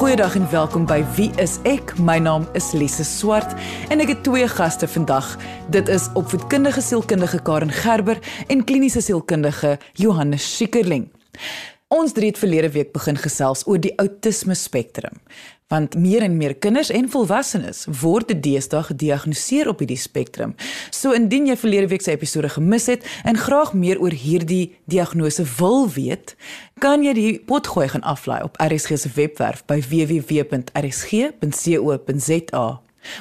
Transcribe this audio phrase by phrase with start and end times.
[0.00, 1.90] Goeiedag en welkom by Wie is ek?
[2.00, 3.50] My naam is Lise Swart
[3.92, 5.34] en ek het twee gaste vandag.
[5.76, 8.16] Dit is opvoedkundige sielkundige Karen Gerber
[8.48, 11.10] en kliniese sielkundige Johannes Schikkerling.
[11.92, 15.20] Ons het verlede week begin gesels oor die outisme spektrum
[15.70, 20.54] want meer en meer kinders en volwassenes word deesdae gediagnoseer op hierdie spektrum.
[20.90, 25.44] So indien jy verlede week se episode gemis het en graag meer oor hierdie diagnose
[25.60, 26.34] wil weet,
[26.82, 30.70] kan jy die potgooi gaan aflaai op RSG se webwerf by www.rsg.co.za.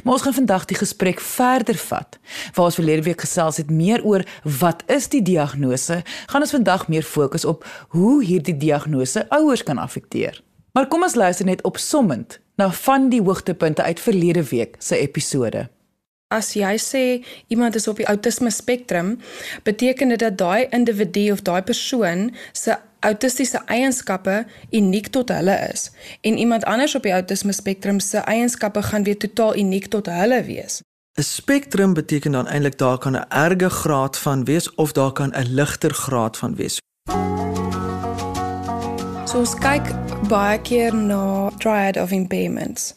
[0.04, 2.20] Maar ons gaan vandag die gesprek verder vat.
[2.54, 4.26] Waar ons verlede week gesels het meer oor
[4.60, 6.02] wat is die diagnose,
[6.34, 10.49] gaan ons vandag meer fokus op hoe hierdie diagnose ouers kan affekteer.
[10.72, 15.70] Maar kom ons luister net opsommend na van die hoogtepunte uit verlede week se episode.
[16.30, 17.04] As jy sê
[17.50, 19.16] iemand is op die outisme spektrum,
[19.66, 25.88] beteken dit dat daai individu of daai persoon se autistiese eienskappe uniek tot hulle is
[26.22, 30.44] en iemand anders op die outisme spektrum se eienskappe gaan weer totaal uniek tot hulle
[30.44, 30.82] wees.
[31.18, 35.34] 'n Spektrum beteken dan eintlik daar kan 'n erge graad van wees of daar kan
[35.34, 36.78] 'n ligter graad van wees.
[39.30, 39.86] So ons kyk
[40.26, 42.96] baie keer na triad of impairments.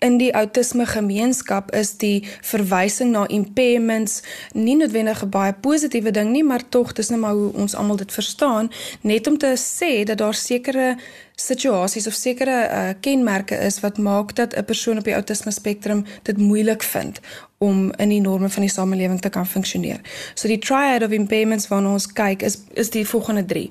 [0.00, 4.22] In die autisme gemeenskap is die verwysing na impairments
[4.56, 7.96] nie noodwendig 'n baie positiewe ding nie, maar tog dis net maar hoe ons almal
[7.96, 8.70] dit verstaan,
[9.02, 10.96] net om te sê dat daar sekere
[11.36, 16.04] situasies of sekere uh, kenmerke is wat maak dat 'n persoon op die autisme spektrum
[16.22, 17.20] dit moeilik vind
[17.58, 20.00] om in die norme van die samelewing te kan funksioneer.
[20.34, 23.70] So die triad of impairments waarna ons kyk is is die volgende 3.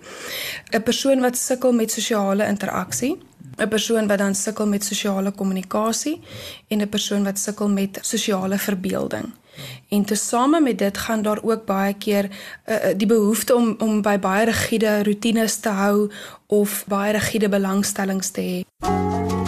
[0.71, 3.17] 'n Persoon wat sukkel met sosiale interaksie,
[3.57, 6.21] 'n persoon wat dan sukkel met sosiale kommunikasie
[6.67, 9.33] en 'n persoon wat sukkel met sosiale verbeelding.
[9.89, 12.29] En tesame met dit gaan daar ook baie keer
[12.65, 16.11] uh, die behoefte om om by baie rigiede rotines te hou
[16.45, 19.46] of baie rigiede belangstellings te hê.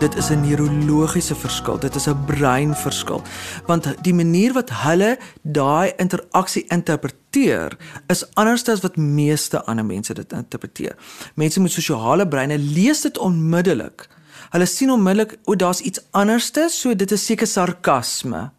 [0.00, 3.22] Dit is 'n neurologiese verskil, dit is 'n breinverskil.
[3.66, 10.14] Want die manier wat hulle daai interaksie interpreteer is anders as wat meeste ander mense
[10.14, 10.96] dit interpreteer.
[11.34, 14.08] Mense met sosiale breine lees dit onmiddellik
[14.50, 18.50] Hulle sien onmiddellik o, daar's iets anderste, so dit is seker sarkasme.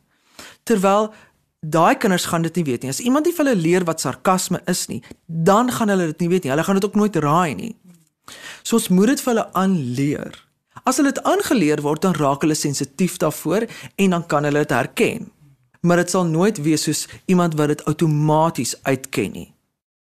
[0.64, 1.14] Terwyl
[1.60, 2.90] daai kinders gaan dit nie weet nie.
[2.90, 6.30] As iemand nie vir hulle leer wat sarkasme is nie, dan gaan hulle dit nie
[6.30, 6.54] weet nie.
[6.54, 7.76] Hulle gaan dit ook nooit raai nie.
[8.64, 10.40] So ons moet dit vir hulle aanleer.
[10.84, 14.70] As hulle dit aangeleer word, dan raak hulle sensitief daarvoor en dan kan hulle dit
[14.70, 15.32] herken.
[15.82, 19.54] Maar dit sal nooit wees soos iemand wat dit outomaties uitken nie.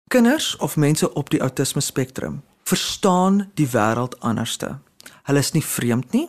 [0.08, 4.78] Kinders of mense op die outisme spektrum verstaan die wêreld anderste.
[5.22, 6.26] Hulle is nie vreemd nie.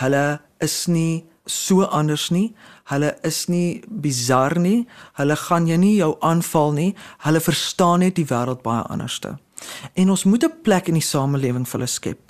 [0.00, 2.50] Hulle is nie so anders nie.
[2.92, 4.86] Hulle is nie bizar nie.
[5.16, 6.90] Hulle gaan jy nie jou aanval nie.
[7.24, 9.38] Hulle verstaan net die wêreld baie anderste.
[9.94, 12.20] En ons moet 'n plek in die samelewing vir hulle skep.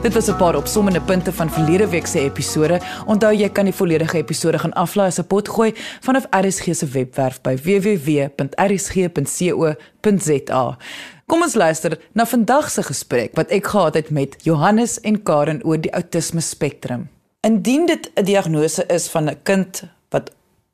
[0.00, 2.80] Dit was 'n paar opsommende punte van verlede week se episode.
[3.06, 6.86] Onthou jy kan die volledige episode gaan aflaai as 'n pot gooi vanaf RSG se
[6.86, 8.36] webwerf by www.rsg.co.za.
[11.26, 15.64] Kom ons luister na vandag se gesprek wat ek gehad het met Johannes en Karen
[15.64, 17.08] oor die outisme spektrum.
[17.40, 20.30] Indien dit 'n diagnose is van 'n kind wat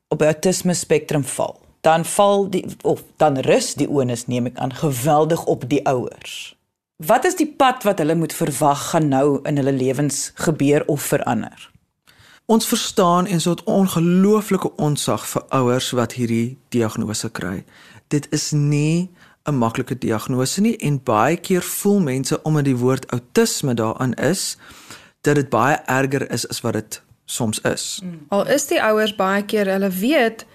[0.08, 4.56] op die outisme spektrum val, dan val die of dan rus die onus neem ek
[4.56, 6.55] aan geweldig op die ouers.
[6.96, 11.02] Wat is die pad wat hulle moet verwag gaan nou in hulle lewens gebeur of
[11.02, 11.70] verander?
[12.46, 17.64] Ons verstaan en so 'n ongelooflike onsag vir ouers wat hierdie diagnose kry.
[18.08, 19.10] Dit is nie
[19.44, 24.56] 'n maklike diagnose nie en baie keer voel mense omdat die woord outisme daarin is
[25.20, 28.00] dat dit baie erger is as wat dit soms is.
[28.04, 28.20] Mm.
[28.28, 30.46] Al is die ouers baie keer hulle weet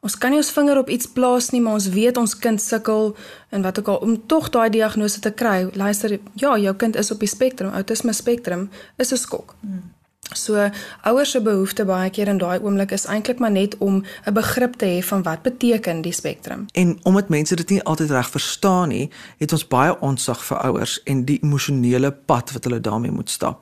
[0.00, 3.16] ons kan nie ons vinger op iets plaas nie, maar ons weet ons kind sukkel
[3.50, 5.68] en wat ook al om tog daai diagnose te kry.
[5.74, 9.56] Luister, ja, jou kind is op die spektrum, outisme spektrum is 'n skok.
[9.60, 9.90] Mm.
[10.32, 10.70] So
[11.02, 14.74] ouers se behoefte baie keer in daai oomblik is eintlik maar net om 'n begrip
[14.74, 16.66] te hê van wat beteken die spektrum.
[16.72, 21.02] En omdat mense dit nie altyd reg verstaan nie, het ons baie onsag vir ouers
[21.02, 23.60] en die emosionele pad wat hulle daarmee moet stap.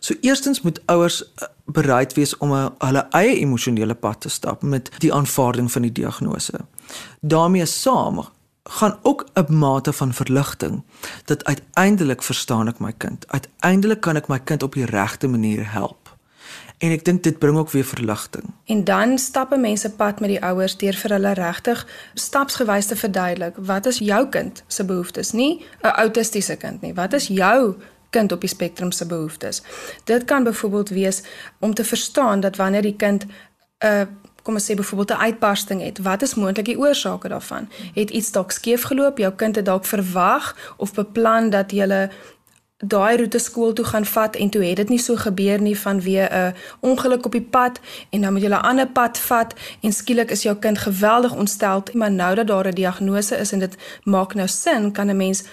[0.00, 4.62] So eerstens moet ouers eh, bereid wees om 'n hulle eie emosionele pad te stap
[4.62, 6.60] met die aanvaarding van die diagnose.
[7.20, 8.24] daarmee saam
[8.62, 10.82] gaan ook 'n mate van verligting
[11.24, 13.28] dat uiteindelik verstaan ek my kind.
[13.28, 16.16] Uiteindelik kan ek my kind op die regte manier help.
[16.78, 18.44] En ek dink dit bring ook weer verligting.
[18.64, 23.56] En dan stappe mense pad met die ouers deur vir hulle regtig stapsgewys te verduidelik
[23.56, 26.94] wat is jou kind se behoeftes, nie 'n autistiese kind nie.
[26.94, 27.76] Wat is jou
[28.10, 29.62] kind op die spektrum se behoeftes?
[30.04, 31.22] Dit kan byvoorbeeld wees
[31.60, 33.26] om te verstaan dat wanneer die kind
[33.78, 34.08] 'n
[34.42, 37.68] kom ons sê byvoorbeeld 'n uitbarsting het, wat is moontlik die oorsake daarvan?
[37.94, 39.18] Het iets dalk skeef geloop?
[39.18, 42.08] Jou kind het dalk verwag of beplan dat jy
[42.76, 46.28] daai roete skool toe gaan vat en toe het dit nie so gebeur nie vanweë
[46.30, 47.80] 'n ongeluk op die pad
[48.10, 51.82] en dan moet jy 'n ander pad vat en skielik is jou kind geweldig ontstel
[51.92, 55.44] maar nou dat daar 'n diagnose is en dit maak nou sin kan 'n mens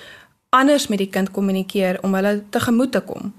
[0.53, 3.33] anders met die kind kommunikeer om hulle tegemoet te kom.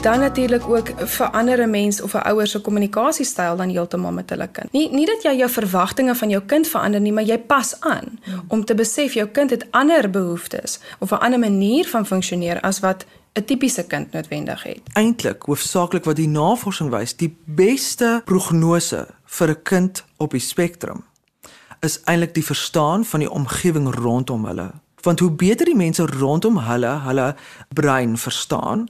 [0.00, 4.48] dan natuurlik ook verander 'n mens of 'n ouer se kommunikasiestyl dan heeltemal met hulle
[4.48, 4.72] kind.
[4.72, 8.20] Nie nie dat jy jou verwagtinge van jou kind verander nie, maar jy pas aan
[8.48, 12.80] om te besef jou kind het ander behoeftes of 'n ander manier van funksioneer as
[12.80, 14.80] wat 'n tipiese kind noodwendig het.
[14.92, 21.04] Eintlik, hoofsaaklik wat die navorsing wys, die beste prognose vir 'n kind op die spektrum
[21.80, 24.70] is eintlik die verstaan van die omgewing rondom hulle.
[25.04, 27.34] Want hoe beter die mense rondom hulle hulle
[27.74, 28.88] brein verstaan,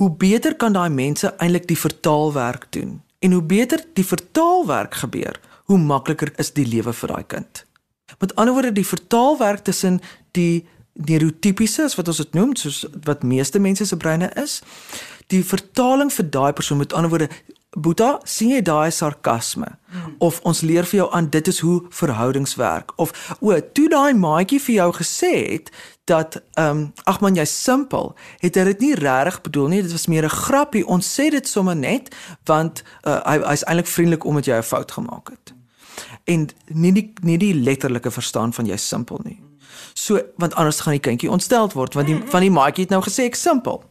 [0.00, 3.02] hoe beter kan daai mense eintlik die vertaalwerk doen.
[3.18, 7.64] En hoe beter die vertaalwerk gebeur, hoe makliker is die lewe vir daai kind.
[8.20, 10.00] Met ander woorde, die vertaalwerk tussen
[10.36, 14.60] die neurotipiese, wat ons dit noem, soos wat meeste mense se breine is,
[15.32, 17.30] die vertaling vir daai persoon met ander woorde
[17.74, 19.66] Boeta, sien jy daai sarkasme?
[19.90, 20.14] Hmm.
[20.22, 24.14] Of ons leer vir jou aan dit is hoe verhoudings werk of o, toe daai
[24.14, 25.70] maatjie vir jou gesê het
[26.04, 28.12] dat ehm um, ag man jy's simpel,
[28.42, 30.86] het hy dit nie regtig bedoel nie, dit was meer 'n grappie.
[30.86, 34.92] Ons sê dit sommer net want uh, hy hy's eintlik vriendelik omdat jy 'n fout
[34.92, 35.54] gemaak het.
[36.24, 39.40] En nie die nie die letterlike verstaan van jy simpel nie.
[39.94, 43.02] So want anders gaan die kindjie ontstel word want die van die maatjie het nou
[43.02, 43.82] gesê ek simpel.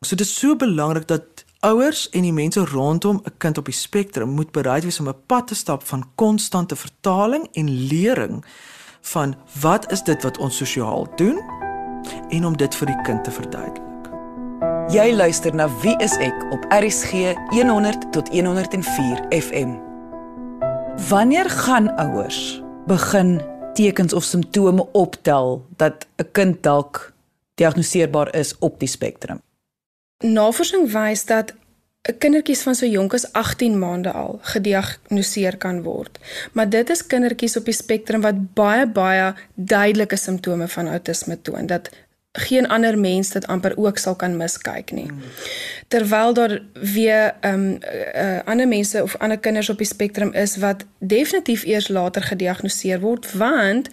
[0.00, 1.22] So dit is so belangrik dat
[1.62, 5.22] ouers en die mense rondom 'n kind op die spektrum moet bereid wees om 'n
[5.26, 8.44] pad te stap van konstante vertaling en lering
[9.00, 11.40] van wat is dit wat ons sosiaal doen
[12.28, 14.10] en om dit vir die kind te verduidelik.
[14.88, 19.78] Jy luister na Wie is ek op RCG 100 tot 104 FM.
[21.08, 23.40] Wanneer gaan ouers begin
[23.74, 27.12] tekens of simptome optel dat 'n kind dalk
[27.54, 29.40] diagnoseerbaar is op die spektrum?
[30.22, 31.54] Navorsing wys dat
[32.18, 36.18] kindertjies van so jonk as 18 maande al gediagnoseer kan word.
[36.52, 41.66] Maar dit is kindertjies op die spektrum wat baie baie duidelike simptome van outisme toon
[41.66, 41.90] dat
[42.32, 45.10] geen ander mens dit amper ook sal kan miskyk nie.
[45.88, 47.78] Terwyl daar weer ehm um,
[48.14, 53.00] uh, ander mense of ander kinders op die spektrum is wat definitief eers later gediagnoseer
[53.00, 53.88] word want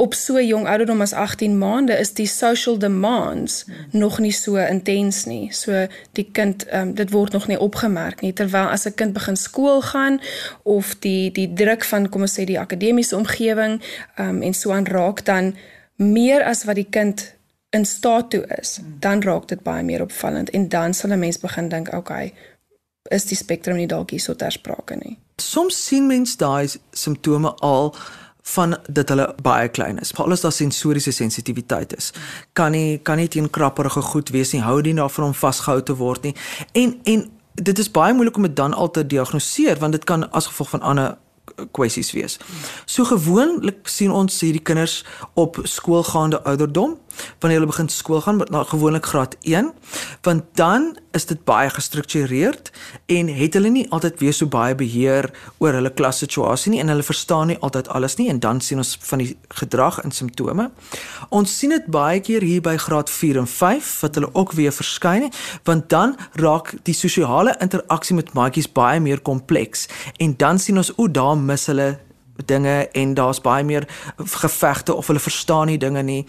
[0.00, 4.00] op so jong ouderdom as 18 maande is die social demands hmm.
[4.00, 5.52] nog nie so intens nie.
[5.52, 5.86] So
[6.16, 9.82] die kind um, dit word nog nie opgemerk nie terwyl as 'n kind begin skool
[9.82, 10.20] gaan
[10.62, 13.80] of die die druk van kom ons sê die akademiese omgewing
[14.16, 15.54] um, en so aan raak dan
[15.96, 17.34] meer as wat die kind
[17.70, 18.96] in staat toe is, hmm.
[19.00, 22.32] dan raak dit baie meer opvallend en dan sal 'n mens begin dink, okay,
[23.10, 25.18] is die spektrum nie dalk hier so ter sprake nie.
[25.36, 27.94] Soms sien mens daai simptome al
[28.42, 30.10] van dat hulle baie klein is.
[30.10, 32.12] Veral as daar sensoriese sensitiwiteit is.
[32.52, 34.62] Kan nie kan nie teen krapperige goed wees nie.
[34.62, 36.34] Hou dit daarvan om vasgehou te word nie.
[36.72, 40.30] En en dit is baie moeilik om dit dan al te diagnoseer want dit kan
[40.30, 41.16] as gevolg van ander
[41.72, 42.38] kwessies wees.
[42.84, 45.04] So gewoonlik sien ons hierdie kinders
[45.34, 46.98] op skoolgaande ouderdom
[47.40, 49.72] wanneer hulle begin skool gaan na gewoonlik graad 1
[50.22, 52.70] want dan is dit baie gestruktureerd
[53.06, 57.06] en het hulle nie altyd weer so baie beheer oor hulle klassituasie nie en hulle
[57.06, 60.70] verstaan nie altyd alles nie en dan sien ons van die gedrag en simptome.
[61.28, 64.74] Ons sien dit baie keer hier by graad 4 en 5 wat hulle ook weer
[64.74, 65.30] verskyn
[65.64, 69.88] want dan raak die sosiale interaksie met maatjies baie meer kompleks
[70.18, 71.90] en dan sien ons o, daar mis hulle
[72.44, 76.26] dinge en daar's baie meer gevegte of hulle verstaan nie dinge nie.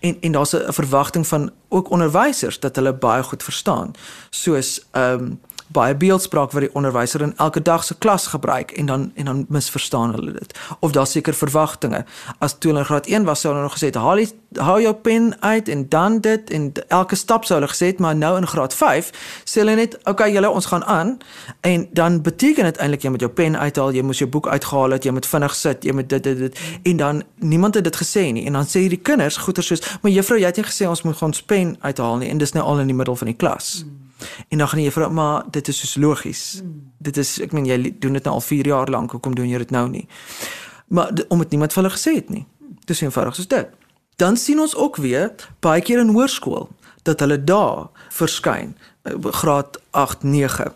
[0.00, 3.90] En en daar's 'n verwagting van ook onderwysers dat hulle baie goed verstaan.
[4.30, 5.40] Soos ehm um,
[5.72, 9.44] baie beeldspraak wat die onderwyser in elke dag se klas gebruik en dan en dan
[9.48, 10.58] misverstaan hulle dit.
[10.78, 12.04] Of daar seker verwagtinge.
[12.38, 14.24] As toe hulle graad 1 was, sou hulle nog gesê het: "Haal
[14.54, 18.16] hou jou pen uit en dan dit en elke stap sou hulle gesê het, maar
[18.16, 19.10] nou in graad 5
[19.44, 21.18] sê hulle net: "Oké, okay, julle ons gaan aan."
[21.60, 24.90] En dan beteken dit eintlik jy moet jou pen uithaal, jy moet jou boek uitgehaal
[24.90, 27.96] het, jy moet vinnig sit, jy moet dit dit dit en dan niemand het dit
[27.96, 28.46] gesê nie.
[28.46, 31.22] En dan sê hierdie kinders goeie soos: "Maar juffrou, jy het nie gesê ons moet
[31.22, 33.82] ons pen uithaal nie." En dis nou al in die middel van die klas.
[33.82, 34.01] Hmm.
[34.48, 36.58] En dan gaan jy vra maar dit is soos logies.
[36.60, 36.92] Hmm.
[36.98, 39.58] Dit is ek meen jy doen dit nou al 4 jaar lank, hoekom doen jy
[39.58, 40.06] dit nou nie?
[40.88, 42.46] Maar om dit niemand vir hulle gesê het nie.
[42.84, 43.68] Dis eenvoudig soos dit.
[44.16, 46.68] Dan sien ons ook weer baie keer in hoërskool
[47.02, 50.72] dat hulle daar verskyn eh, graad 8 9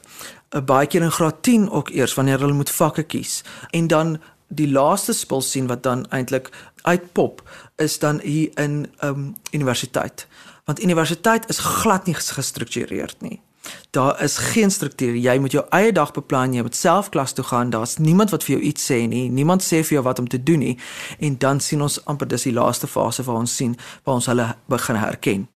[0.50, 4.16] eh, baie keer in graad 10 ook eers wanneer hulle moet vakke kies en dan
[4.48, 6.50] die laaste spul sien wat dan eintlik
[6.82, 7.42] uitpop
[7.76, 10.26] is dan hier in um, universiteit
[10.64, 13.40] want universiteit is glad nie gestruktureerd nie.
[13.90, 15.16] Daar is geen struktuur.
[15.16, 17.70] Jy moet jou eie dag beplan, jy moet self klas toe gaan.
[17.70, 19.30] Daar's niemand wat vir jou iets sê nie.
[19.30, 20.78] Niemand sê vir jou wat om te doen nie.
[21.18, 24.54] En dan sien ons amper dis die laaste fase waar ons sien waar ons hulle
[24.68, 25.48] begin herken.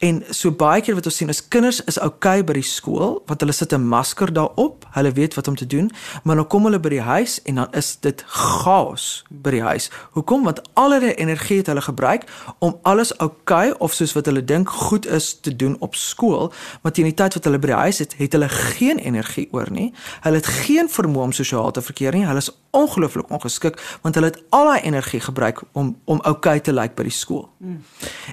[0.00, 3.42] En so baie keer wat ons sien is kinders is okay by die skool want
[3.45, 4.87] hulle sit 'n masker daarop.
[4.97, 5.90] Hulle weet wat om te doen,
[6.25, 9.90] maar dan kom hulle by die huis en dan is dit chaos by die huis.
[10.11, 10.45] Hoekom?
[10.45, 12.25] Want al hulle energie het hulle gebruik
[12.59, 16.52] om alles okay, of soos wat hulle dink goed is te doen op skool,
[16.83, 19.71] maar teen die tyd wat hulle by die huis het, het hulle geen energie oor
[19.71, 19.92] nie.
[20.21, 22.26] Hulle het geen vermoë om sosiaal te verkeer nie.
[22.26, 26.73] Hulle is ongelooflik ongeskik want hulle het al daai energie gebruik om om okay te
[26.73, 27.49] lyk like by die skool.
[27.59, 27.83] Mm.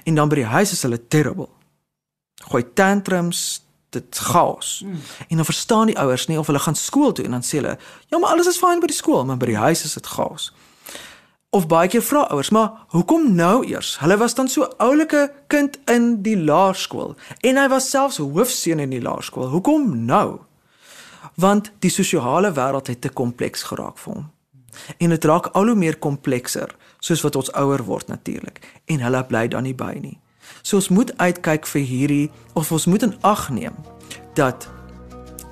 [0.04, 1.57] En dan by die huis is hulle terrible
[2.44, 4.82] gooi tantrums dit chaos.
[4.84, 5.00] Mm.
[5.28, 7.78] En dan verstaan die ouers nie of hulle gaan skool toe en dan sê hulle,
[8.06, 10.52] "Ja, maar alles is fyn by die skool, maar by die huis is dit chaos."
[11.50, 13.98] Of baie keer vra ouers, "Maar hoekom nou eers?
[13.98, 18.90] Hulle was dan so oulike kind in die laerskool en hy was selfs hoofseun in
[18.90, 19.48] die laerskool.
[19.48, 20.38] Hoekom nou?"
[21.34, 24.30] Want die sosiale wêreld het te kompleks geraak vir hom.
[24.98, 29.24] En dit raak al hoe meer komplekser soos wat ons ouer word natuurlik en hulle
[29.24, 30.18] bly dan nie by nie.
[30.62, 33.74] So ons moet uitkyk vir hierdie of ons moet in ag neem
[34.34, 34.68] dat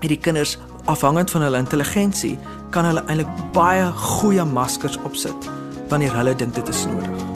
[0.01, 2.39] hierdie kinders afhangend van hulle intelligensie
[2.71, 5.51] kan hulle eintlik baie goeie maskers opsit
[5.89, 7.27] wanneer hulle dink dit is nodig.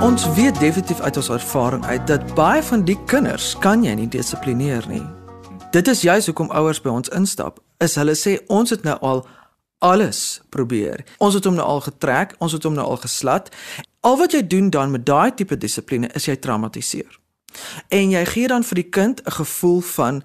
[0.00, 4.08] Ons weet definitief uit ons ervaring uit dat baie van die kinders kan jy nie
[4.08, 5.04] dissiplineer nie.
[5.70, 7.60] Dit is juist hoekom ouers by ons instap.
[7.78, 9.22] Is hulle sê ons het nou al
[9.80, 11.04] alles probeer.
[11.18, 13.48] Ons het hom nou al getrek, ons het hom nou al geslat.
[14.00, 17.18] Al wat jy doen dan met daai tipe dissipline is jy traumatiseer.
[17.88, 20.22] En jy gee dan vir die kind 'n gevoel van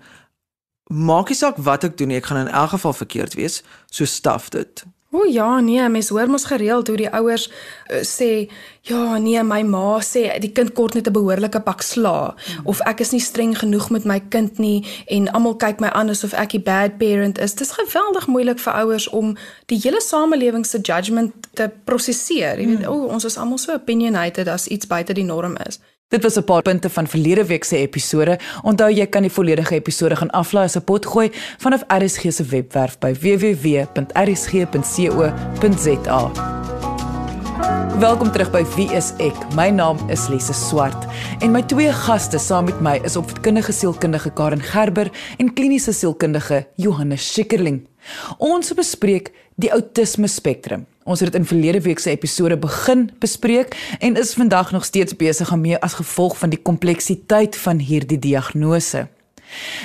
[0.92, 4.06] maak nie saak wat ek doen nie, ek gaan in elk geval verkeerd wees, so
[4.06, 4.86] staf dit.
[5.16, 8.50] O ja, nee, mens hoor mos gereeld hoe die ouers uh, sê,
[8.90, 12.68] ja, nee, my ma sê die kind kort net 'n behoorlike pak sla mm.
[12.72, 16.12] of ek is nie streng genoeg met my kind nie en almal kyk my aan
[16.12, 17.56] asof ek 'n bad parent is.
[17.56, 19.38] Dit is geweldig moeilik vir ouers om
[19.72, 22.60] die hele samelewing se judgement te prosesseer.
[22.60, 22.78] Jy mm.
[22.78, 25.80] weet, o, ons is almal so opinionated as iets buite die norm is.
[26.08, 28.40] Dit was 'n paar punte van verlede week se episode.
[28.62, 32.98] Onthou jy kan die volledige episode gaan aflaai as 'n potgooi vanaf RSG se webwerf
[33.00, 33.92] by www.rsg.co.za.
[38.00, 39.54] Welkom terug by Wie is ek?
[39.56, 41.06] My naam is Lise Swart
[41.40, 46.68] en my twee gaste saam met my is opvoedkundige sielkundige Karen Gerber en kliniese sielkundige
[46.76, 47.88] Johannes Schikkerling.
[48.38, 50.86] Ons bespreek die outisme spektrum.
[51.06, 55.14] Ons het dit in verlede week se episode begin bespreek en is vandag nog steeds
[55.16, 59.04] besig daarmee as gevolg van die kompleksiteit van hierdie diagnose.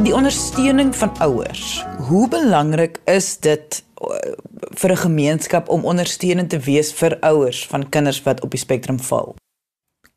[0.00, 4.08] Die ondersteuning van ouers hoe belangrik is dit uh,
[4.80, 9.00] vir 'n gemeenskap om ondersteunend te wees vir ouers van kinders wat op die spektrum
[9.00, 9.34] val?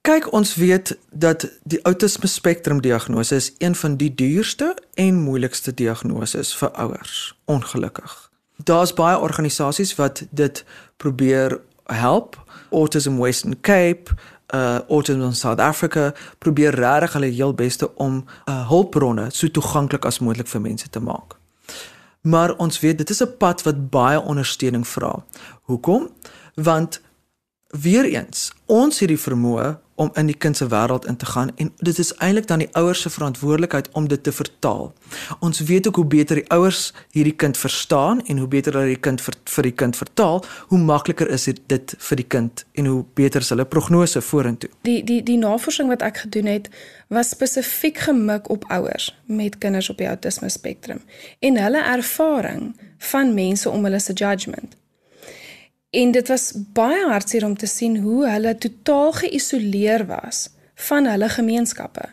[0.01, 5.73] Kyk, ons weet dat die outisme spektrum diagnose is een van die duurste en moeilikste
[5.73, 8.31] diagnoses vir ouers, ongelukkig.
[8.57, 10.65] Daar's baie organisasies wat dit
[10.97, 12.43] probeer help.
[12.71, 14.11] Autism Western Cape,
[14.53, 20.19] uh Autism South Africa probeer regtig hulle heel beste om uh hulpbronne so toeganklik as
[20.19, 21.42] moontlik vir mense te maak.
[22.23, 25.25] Maar ons weet dit is 'n pad wat baie ondersteuning vra.
[25.61, 26.09] Hoekom?
[26.55, 27.01] Want
[27.67, 31.51] weer eens, ons het die vermoë om in die kind se wêreld in te gaan
[31.55, 34.93] en dit is eintlik dan die ouers se verantwoordelikheid om dit te vertaal.
[35.39, 38.99] Ons weet ook hoe beter die ouers hierdie kind verstaan en hoe beter hulle die
[38.99, 43.05] kind vir, vir die kind vertaal, hoe makliker is dit vir die kind en hoe
[43.13, 44.69] beter is hulle prognose vorentoe.
[44.81, 46.69] Die die die navorsing wat ek gedoen het
[47.13, 51.03] was spesifiek gemik op ouers met kinders op die autisme spektrum
[51.39, 52.71] en hulle ervaring
[53.11, 54.77] van mense om hulle se judgement.
[55.93, 60.49] En dit was baie hartseer om te sien hoe hulle totaal geïsoleer was
[60.89, 62.07] van hulle gemeenskappe.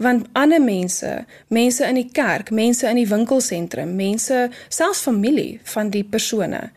[0.00, 1.10] Want ander mense,
[1.52, 6.70] mense in die kerk, mense in die winkelsentrum, mense, selfs familie van die persone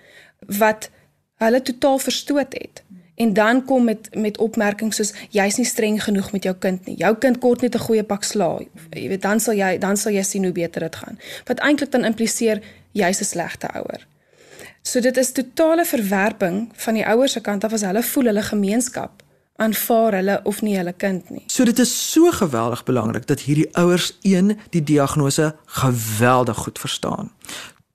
[0.60, 0.90] wat
[1.40, 2.84] hulle totaal verstoot het
[3.16, 6.96] En dan kom met met opmerkings soos jy's nie streng genoeg met jou kind nie.
[6.98, 8.66] Jou kind kort net 'n goeie pak slaag.
[8.90, 11.20] Jy weet dan sal jy dan sal jy sien hoe beter dit gaan.
[11.46, 14.08] Wat eintlik dan impliseer jy's 'n slegte ouer.
[14.84, 18.44] So dit is totale verwerping van die ouers se kant af as hulle voel hulle
[18.44, 19.22] gemeenskap
[19.64, 21.44] aanvaar hulle of nie hulle kind nie.
[21.48, 27.32] So dit is so geweldig belangrik dat hierdie ouers een die diagnose geweldig goed verstaan.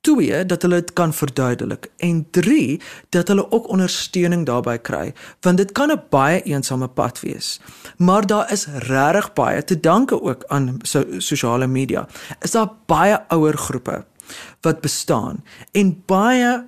[0.00, 5.56] 2 dat hulle dit kan verduidelik en 3 dat hulle ook ondersteuning daarbey kry want
[5.60, 7.60] dit kan 'n baie eensame pad wees.
[7.96, 12.08] Maar daar is regtig baie te danke ook aan so, sosiale media.
[12.40, 14.04] Is daar baie ouer groepe
[14.60, 16.64] wat bestaan en baie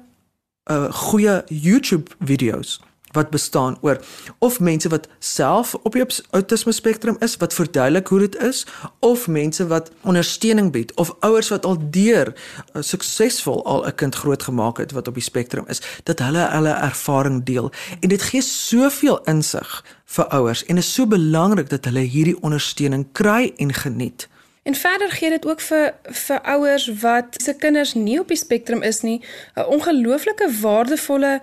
[0.66, 2.80] uh goeie YouTube video's
[3.12, 4.00] wat bestaan oor
[4.38, 8.66] of mense wat self op die autisme spektrum is wat verduidelik hoe dit is
[8.98, 14.14] of mense wat ondersteuning bied of ouers wat al deur uh, suksesvol al 'n kind
[14.14, 18.42] grootgemaak het wat op die spektrum is dat hulle hulle ervaring deel en dit gee
[18.42, 24.28] soveel insig vir ouers en is so belangrik dat hulle hierdie ondersteuning kry en geniet.
[24.62, 28.82] En verder gee dit ook vir vir ouers wat se kinders nie op die spektrum
[28.82, 29.22] is nie
[29.54, 31.40] 'n ongelooflike waardevolle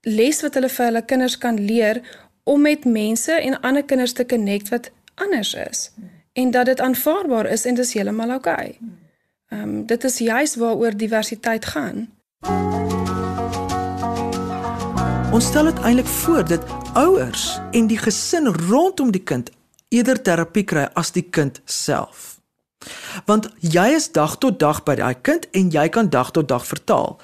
[0.00, 2.00] les wat hulle vir hulle kinders kan leer
[2.44, 5.90] om met mense en ander kinders te connect wat anders is
[6.32, 8.54] en dat dit aanvaarbaar is en dit is heeltemal oukei.
[8.54, 8.78] Okay.
[9.48, 12.08] Ehm um, dit is juis waaroor diversiteit gaan.
[15.32, 19.50] Ons stel dit eintlik voor dat ouers en die gesin rondom die kind
[19.88, 22.39] eerder terapie kry as die kind self.
[23.24, 26.66] Want jy is dag tot dag by daai kind en jy kan dag tot dag
[26.66, 27.20] vertaal.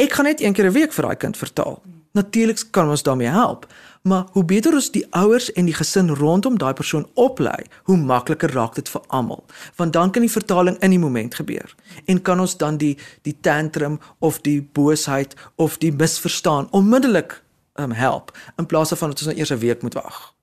[0.00, 1.82] Ek gaan net een keer 'n week vir daai kind vertaal.
[2.12, 3.66] Natuurlik kan ons daarmee help,
[4.02, 8.50] maar hoe beter ons die ouers en die gesin rondom daai persoon oplei, hoe makliker
[8.50, 9.44] raak dit vir almal.
[9.76, 13.36] Want dan kan die vertaling in die moment gebeur en kan ons dan die die
[13.40, 17.42] tantrum of die boosheid of die misverstaan onmiddellik
[17.74, 20.34] um, help in plaas van dat ons nou eers 'n week moet wag.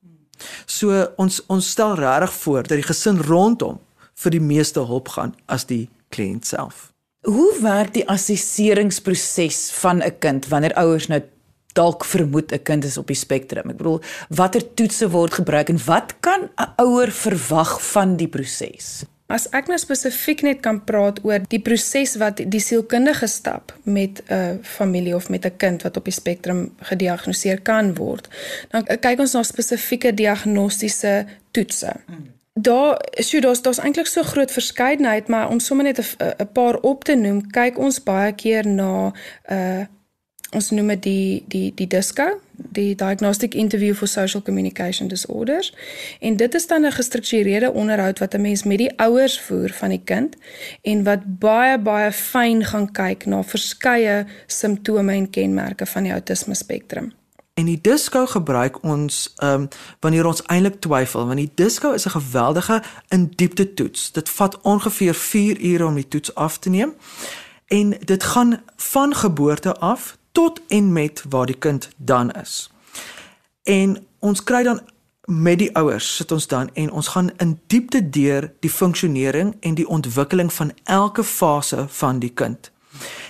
[0.66, 3.80] So ons ons stel regtig voor dat die gesin rondom
[4.18, 6.92] vir die meeste hulp gaan as die kliënt self.
[7.28, 11.22] Hoe werk die assesseringsproses van 'n kind wanneer ouers nou
[11.77, 13.70] dalk vermoed 'n kind is op die spektrum.
[13.70, 19.06] Ek bedoel, watter toetse word gebruik en wat kan 'n ouer verwag van die proses?
[19.27, 24.24] As ek nou spesifiek net kan praat oor die proses wat die sielkundige stap met
[24.30, 28.27] 'n familie of met 'n kind wat op die spektrum gediagnoseer kan word,
[28.70, 31.94] dan kyk ons na spesifieke diagnostiese toetse.
[32.59, 37.03] Daar, sjoe, daar's daar's eintlik so groot verskeidenheid, maar om sommer net 'n paar op
[37.03, 39.13] te noem, kyk ons baie keer na
[39.51, 39.85] uh,
[40.51, 45.74] ons noem dit die die die DISCO, die Diagnostic Interview for Social Communication Disorders.
[46.20, 49.89] En dit is dan 'n gestruktureerde onderhoud wat 'n mens met die ouers voer van
[49.89, 50.35] die kind
[50.81, 56.55] en wat baie baie fyn gaan kyk na verskeie simptome en kenmerke van die autisme
[56.55, 57.17] spektrum.
[57.57, 59.67] En die DISCO gebruik ons ehm um,
[60.00, 64.11] wanneer ons eintlik twyfel, want die DISCO is 'n geweldige in diepte toets.
[64.11, 66.93] Dit vat ongeveer 4 ure om die toets af te neem.
[67.65, 72.72] En dit gaan van geboorte af tot en met waar die kind dan is.
[73.63, 74.81] En ons kry dan
[75.22, 79.74] met die ouers sit ons dan en ons gaan in diepte deur die funksionering en
[79.74, 82.72] die ontwikkeling van elke fase van die kind.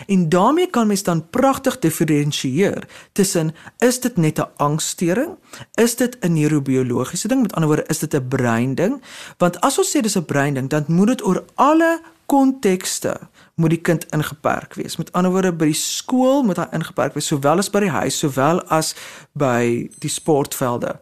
[0.08, 5.38] En daarmee kan mens dan pragtig diferensieer tussen is dit net 'n angsstoring?
[5.74, 7.42] Is dit 'n neurobiologiese ding?
[7.42, 9.02] Met ander woorde, is dit 'n brein ding?
[9.38, 13.20] Want as ons sê dis 'n brein ding, dan moet dit oor alle kontekste
[13.56, 14.98] moet die kind ingeperk wees.
[15.00, 18.18] Met ander woorde by die skool moet hy ingeperk wees sowel as by die huis,
[18.20, 18.94] sowel as
[19.34, 20.98] by die sportvelde.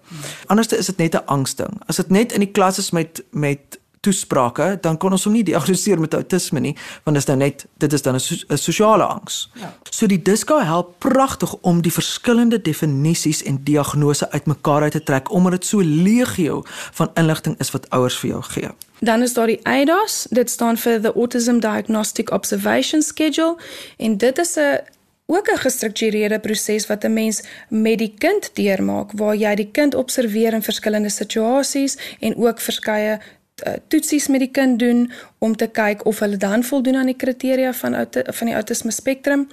[0.54, 1.82] Anderste is dit net 'n angsding.
[1.88, 5.44] As dit net in die klas is met met toesprake, dan kon ons hom nie
[5.48, 6.74] diagnoseer met autisme nie,
[7.06, 9.50] want dit is nou net dit is dan 'n so, sosiale angs.
[9.54, 9.74] Ja.
[9.89, 15.32] So die DISCO help pragtig om die verskillende definisies en diagnose uitmekaar uit te trek
[15.32, 18.70] omdat dit so legio van inligting is wat ouers vir jou gee.
[19.00, 23.58] Dan is daar die AIDAS, dit staan vir the Autism Diagnostic Observation Schedule
[23.98, 24.94] en dit is 'n
[25.26, 29.96] ook 'n gestruktureerde proses wat 'n mens met die kind deurmaak waar jy die kind
[29.96, 33.20] observeer in verskillende situasies en ook verskeie
[33.88, 37.74] toetsies met die kind doen om te kyk of hulle dan voldoen aan die kriteria
[37.74, 39.48] van van die autisme spektrum.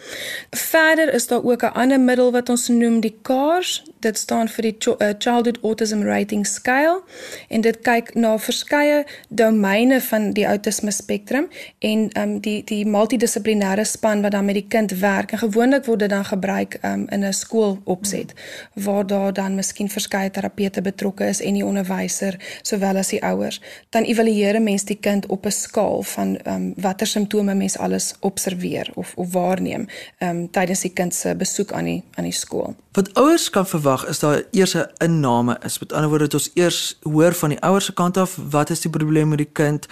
[0.51, 3.83] Verder is daar ook 'n ander middel wat ons noem die CARS.
[4.01, 7.03] Dit staan vir die uh, Childhood Autism Rating Scale
[7.49, 13.85] en dit kyk na verskeie domeine van die autisme spektrum en um, die die multidissiplinêre
[13.85, 15.33] span wat dan met die kind werk.
[15.33, 18.33] En gewoonlik word dit dan gebruik um, in 'n skoolopset
[18.75, 23.61] waar daar dan miskien verskeie terapete betrokke is en die onderwyser sowel as die ouers
[23.92, 27.78] dan evalueer 'n mens die kind op 'n skaal van ehm um, watter simptome mens
[27.78, 29.87] alles observeer of of waarneem
[30.18, 32.74] ehm um, tydens die kind se besoek aan die aan die skool.
[32.92, 35.78] Wat ouers kan verwag is daar eers 'n inname is.
[35.78, 38.81] Met ander woorde, dit ons eers hoor van die ouers se kant af, wat is
[38.81, 39.87] die probleem met die kind?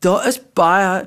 [0.00, 1.04] Daar is baie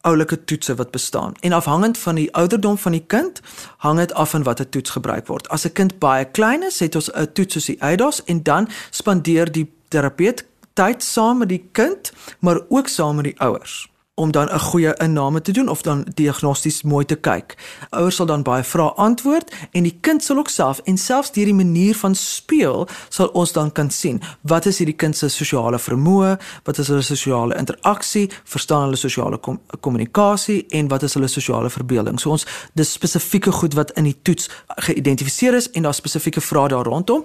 [0.00, 1.32] oulike toetse wat bestaan.
[1.40, 3.40] En afhangend van die ouderdom van die kind,
[3.76, 5.48] hang dit af van watter toets gebruik word.
[5.48, 8.68] As 'n kind baie klein is, het ons 'n toets soos die EIDAS en dan
[8.90, 10.44] spandeer die terapeut
[10.78, 13.88] tyd saam met die kind, maar ook saam met die ouers
[14.18, 17.56] om dan 'n goeie inname te doen of dan diagnosties mooi te kyk.
[17.90, 21.44] Ouers sal dan baie vrae antwoord en die kind sal ook self en selfs deur
[21.44, 25.78] die manier van speel sal ons dan kan sien wat is hierdie kind se sosiale
[25.78, 31.28] vermoë, wat is hulle sosiale interaksie, verstaan hulle sosiale kom kommunikasie en wat is hulle
[31.28, 32.20] sosiale verbeelding.
[32.20, 36.68] So ons dis spesifieke goed wat in die toets geïdentifiseer is en daar spesifieke vrae
[36.68, 37.24] daar rondom.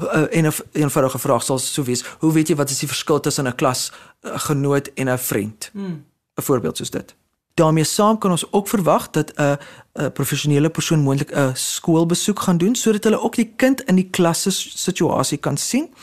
[0.00, 3.20] Uh, en 'n eenvoudige vraag sal so wees: Hoe weet jy wat is die verskil
[3.20, 5.70] tussen 'n klas uh, genoot en 'n vriend?
[5.72, 6.04] Hmm.
[6.34, 7.14] 'n voorbeeld soos dit.
[7.54, 9.58] daarmee saam kan ons ook verwag dat 'n
[9.92, 14.10] 'n professionele persoon moontlik 'n skoolbesoek gaan doen sodat hulle ook die kind in die
[14.10, 15.94] klasse situasie kan sien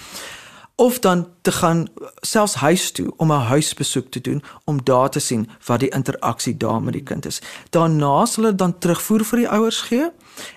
[0.75, 1.87] of dan te gaan
[2.21, 6.57] selfs huis toe om 'n huisbesoek te doen om daar te sien wat die interaksie
[6.57, 7.41] daar met die kind is.
[7.69, 10.11] Daarna sal hulle dan terugvoer vir die ouers gee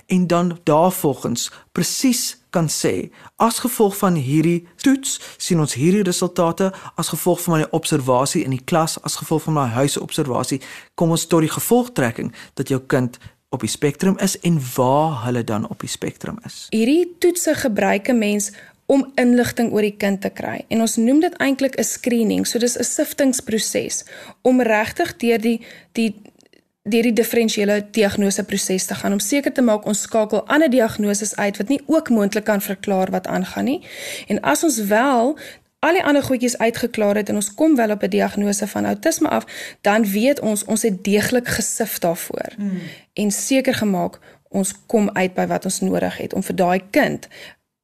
[0.06, 6.72] en dan daarvolgens presies kan sê as gevolg van hierdie toets sien ons hierdie resultate
[6.94, 10.60] as gevolg van my observasie in die klas as gevolg van my huisobservasie
[10.94, 13.18] kom ons tot die gevolgtrekking dat jou kind
[13.54, 16.66] op die spektrum is en waar hulle dan op die spektrum is.
[16.74, 18.50] Hierdie toetse gebruik 'n mens
[18.87, 20.64] om inligting oor die kind te kry.
[20.68, 22.46] En ons noem dit eintlik 'n screening.
[22.46, 24.04] So dis 'n siftingproses
[24.42, 25.60] om regtig deur die
[25.92, 26.14] die
[26.85, 31.33] deur die diferensiële diagnose proses te gaan om seker te maak ons skakel ander diagnoses
[31.37, 33.81] uit wat nie ook moontlik kan verklaar wat aangaan nie.
[34.29, 35.38] En as ons wel
[35.85, 39.29] al die ander goedjies uitgeklaar het en ons kom wel op 'n diagnose van outisme
[39.29, 39.44] af,
[39.81, 42.53] dan weet ons ons het deeglik gesif daarvoor.
[42.57, 42.81] Hmm.
[43.12, 44.18] En seker gemaak
[44.49, 47.29] ons kom uit by wat ons nodig het om vir daai kind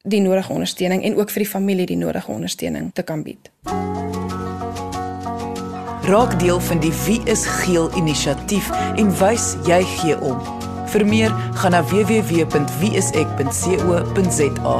[0.02, 3.50] die nodige ondersteuning en ook vir die familie die nodige ondersteuning te kan bied.
[6.10, 10.40] Raak deel van die Wie is Geel inisiatief en wys jy gee om.
[10.90, 14.74] Vir meer, gaan na www.wieisek.co.za.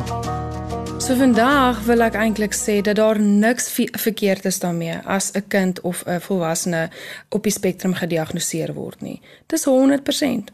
[0.99, 5.79] So vandag wil ek eintlik sê dat daar niks verkeerd is daarmee as 'n kind
[5.87, 6.91] of 'n volwassene
[7.29, 9.23] op die spektrum gediagnoseer word nie.
[9.47, 10.51] Dis 100%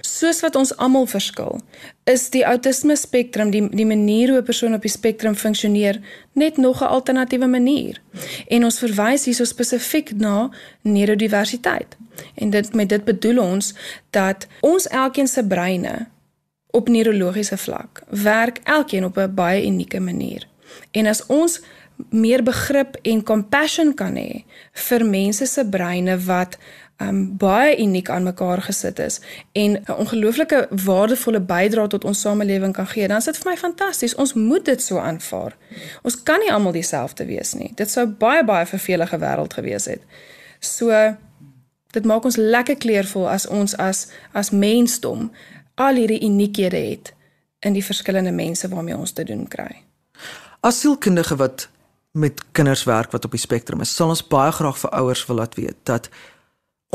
[0.00, 1.60] Soos wat ons almal verskil,
[2.04, 6.00] is die outisme spektrum die die manier hoe 'n persoon op die spektrum funksioneer
[6.32, 8.00] net nog 'n alternatiewe manier.
[8.48, 10.50] En ons verwys hierso spesifiek na
[10.82, 11.96] neurodiversiteit.
[12.34, 13.74] En dit met dit bedoel ons
[14.10, 16.06] dat ons elkeen se breine
[16.70, 20.46] op neurologiese vlak werk elkeen op 'n baie unieke manier.
[20.90, 21.60] En as ons
[22.10, 24.44] meer begrip en compassion kan hê
[24.88, 26.58] vir mense se breine wat
[27.02, 29.20] um baie uniek aan mekaar gesit is
[29.52, 33.56] en 'n ongelooflike waardevolle bydrae tot ons samelewing kan gee, dan is dit vir my
[33.56, 34.14] fantasties.
[34.14, 35.56] Ons moet dit so aanvaar.
[36.02, 37.72] Ons kan nie almal dieselfde wees nie.
[37.74, 40.00] Dit sou baie baie vervelige wêreld gewees het.
[40.60, 41.16] So
[41.90, 45.32] dit maak ons lekker kleurvol as ons as as mensdom
[45.74, 47.14] al hierdie uniekhede het
[47.60, 49.82] in die verskillende mense waarmee ons te doen kry.
[50.60, 51.68] As sielkundige wat
[52.12, 55.36] met kinders werk wat op die spektrum is, sal ons baie graag vir ouers wil
[55.36, 56.08] laat weet dat